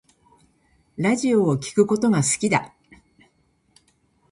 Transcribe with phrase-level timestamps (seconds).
[0.97, 2.73] ラジオを聴くことが好きだ